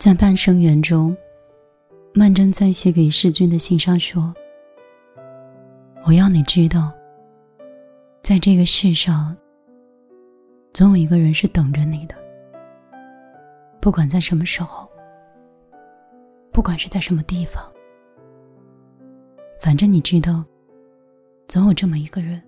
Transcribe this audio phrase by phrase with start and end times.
[0.00, 1.14] 在《半生缘》中，
[2.14, 4.34] 曼桢在写给世君的信上说
[6.06, 6.90] ：“我要你知道，
[8.22, 9.36] 在这个世上，
[10.72, 12.14] 总有一个人是等着你的。
[13.78, 14.88] 不管在什么时候，
[16.50, 17.62] 不管是在什么地方，
[19.60, 20.42] 反正你知道，
[21.46, 22.42] 总有这么一个人。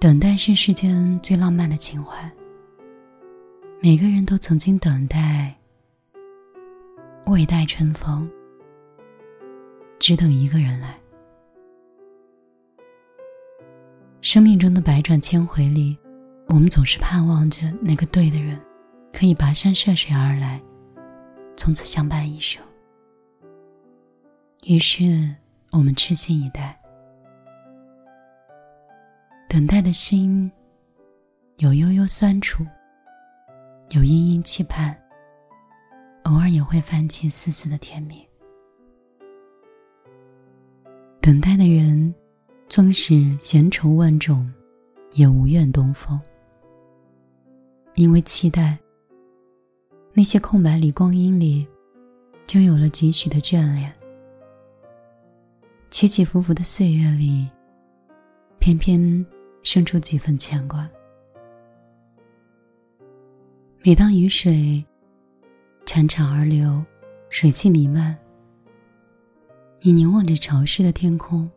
[0.00, 2.28] 等待是世间最浪漫的情怀。”
[3.84, 5.54] 每个人都曾经等待，
[7.26, 8.26] 未待春风，
[9.98, 10.98] 只等一个人来。
[14.22, 15.98] 生命中的百转千回里，
[16.46, 18.58] 我们总是盼望着那个对的人，
[19.12, 20.58] 可以跋山涉水而来，
[21.54, 22.64] 从此相伴一生。
[24.62, 25.30] 于是，
[25.72, 26.74] 我们痴心以待，
[29.46, 30.50] 等待的心
[31.58, 32.64] 有悠悠酸楚。
[33.94, 34.92] 有殷殷期盼，
[36.24, 38.28] 偶尔也会泛起丝丝的甜蜜。
[41.20, 42.12] 等待的人，
[42.68, 44.52] 纵使闲愁万种，
[45.12, 46.20] 也无怨东风。
[47.94, 48.76] 因为期待，
[50.12, 51.64] 那些空白里、光阴里，
[52.48, 53.92] 就有了几许的眷恋。
[55.90, 57.48] 起起伏伏的岁月里，
[58.58, 59.24] 偏偏
[59.62, 60.90] 生出几分牵挂。
[63.86, 64.82] 每当雨水
[65.84, 66.82] 潺潺而流，
[67.28, 68.18] 水汽弥漫，
[69.82, 71.50] 你凝望着潮湿的天空，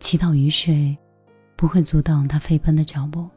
[0.00, 0.98] 祈祷雨水
[1.54, 3.30] 不会阻挡它飞奔的脚步。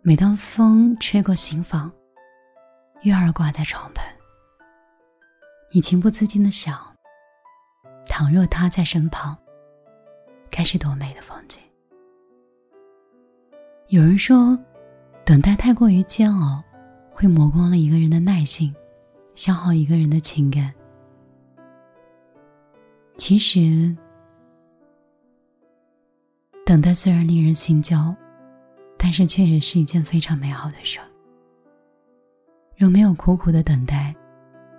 [0.00, 1.90] 每当风吹过心房，
[3.02, 4.06] 月儿挂在床畔，
[5.72, 6.78] 你情不自禁的想：
[8.06, 9.36] 倘若他在身旁，
[10.52, 11.60] 该是多美的风景。
[13.88, 14.56] 有人说。
[15.26, 16.62] 等待太过于煎熬，
[17.10, 18.72] 会磨光了一个人的耐性，
[19.34, 20.72] 消耗一个人的情感。
[23.16, 23.92] 其实，
[26.64, 28.14] 等待虽然令人心焦，
[28.96, 31.00] 但是却也是一件非常美好的事。
[32.76, 34.14] 若没有苦苦的等待，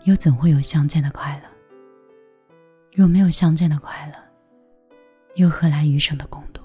[0.06, 1.50] 又怎会有相见的快乐？
[2.94, 4.96] 若没有相见的快乐，
[5.36, 6.62] 又何来余生的共度？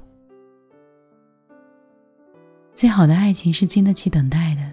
[2.83, 4.73] 最好的爱情是经得起等待的，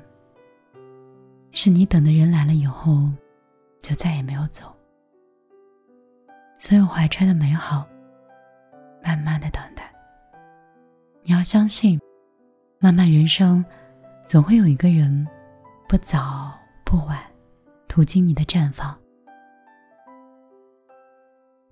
[1.52, 3.08] 是你等的人来了以后，
[3.84, 4.75] 就再也没有走。
[6.58, 7.88] 所有怀揣的美好，
[9.03, 9.94] 慢慢的等待。
[11.22, 12.02] 你要相信，
[12.80, 13.64] 漫漫人生，
[14.25, 15.28] 总会有一个人，
[15.88, 16.52] 不早
[16.84, 17.19] 不晚，
[17.88, 19.00] 途经你的绽放，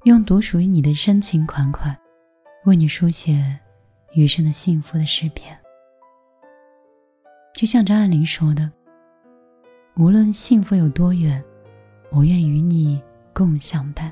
[0.03, 1.97] 用独属于你的深情款款，
[2.65, 3.59] 为你书写
[4.13, 5.57] 余生的幸福的诗篇。
[7.57, 8.71] 就像张爱玲说的
[9.97, 11.43] ：“无论幸福有多远，
[12.11, 13.01] 我愿与你
[13.33, 14.11] 共相伴；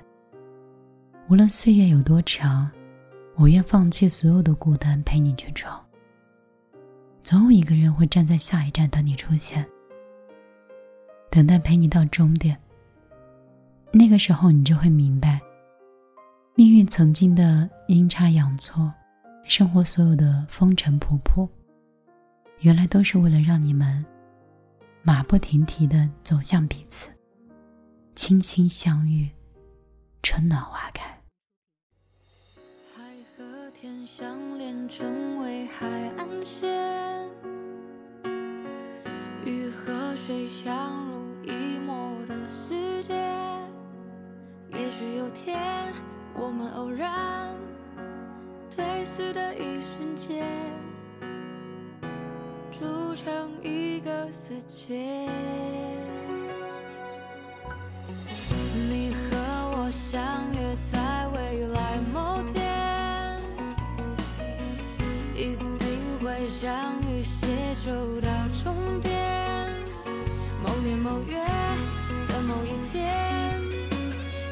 [1.30, 2.68] 无论岁月有多长，
[3.36, 5.80] 我愿放弃所有的孤单陪你去闯。
[7.22, 9.64] 总有一个人会站在下一站等你出现，
[11.30, 12.58] 等待陪你到终点。
[13.92, 15.40] 那个时候，你就会明白，
[16.56, 18.92] 命运曾经的阴差阳错，
[19.44, 21.48] 生活所有的风尘仆仆。”
[22.60, 24.04] 原来都是为了让你们
[25.04, 27.12] 马不停蹄的走向彼此，
[28.16, 29.30] 倾心相遇，
[30.24, 31.04] 春暖花开。
[32.96, 33.04] 海
[33.38, 37.30] 和天相连，成为海岸线；
[39.46, 41.52] 雨和水相濡以
[41.86, 43.14] 沫的世界。
[44.74, 45.94] 也许有天，
[46.34, 47.56] 我们偶然
[48.76, 50.44] 对视的一瞬间。
[52.78, 55.30] 筑成一个世界。
[58.90, 59.38] 你和
[59.72, 63.40] 我相约在未来某天，
[65.34, 68.30] 一定会相遇，携手到
[68.62, 69.72] 终点。
[70.62, 71.40] 某年某月
[72.28, 73.58] 的某一天，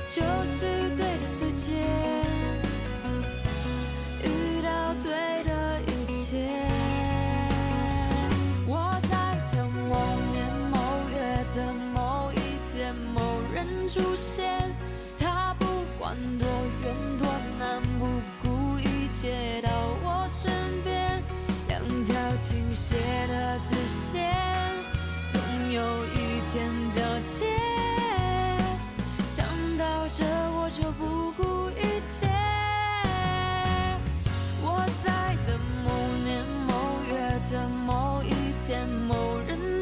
[0.08, 0.83] 就是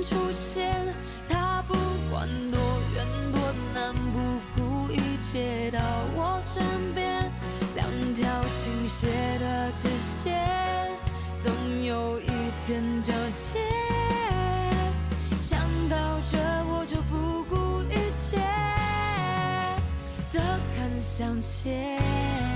[0.04, 0.94] 出现，
[1.28, 1.74] 他不
[2.10, 2.60] 管多
[2.96, 5.80] 远多难，不顾一切到
[6.16, 7.32] 我身边。
[7.76, 9.08] 两条倾斜
[9.40, 9.88] 的直
[10.24, 10.92] 线，
[11.42, 11.54] 总
[11.84, 12.28] 有一
[12.66, 13.60] 天交接。
[15.40, 15.60] 想
[15.90, 18.38] 到这，我就不顾一切
[20.32, 22.51] 的看向前。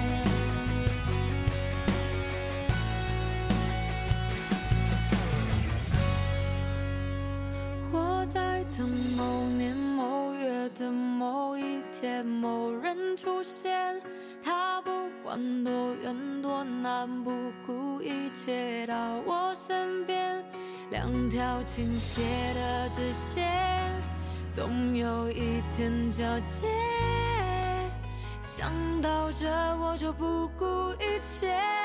[13.45, 14.01] 线。
[14.43, 14.89] 他不
[15.23, 17.31] 管多远多难，不
[17.65, 18.95] 顾一切到
[19.25, 20.43] 我身边。
[20.89, 22.21] 两条倾斜
[22.53, 23.91] 的直线，
[24.53, 26.67] 总有一天交接。
[28.43, 28.71] 想
[29.01, 30.65] 到这，我就不顾
[30.99, 31.84] 一切。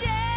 [0.00, 0.33] share.